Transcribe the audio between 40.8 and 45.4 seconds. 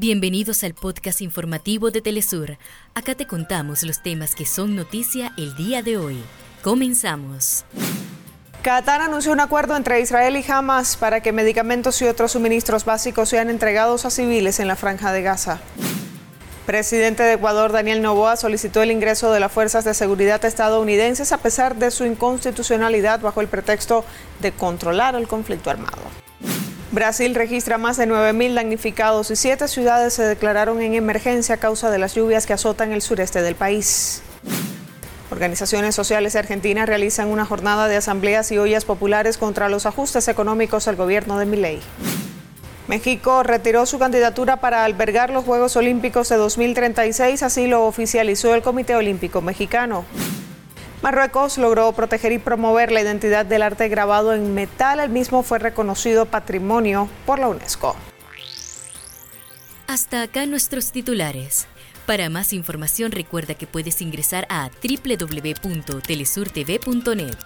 al gobierno de Milei. México retiró su candidatura para albergar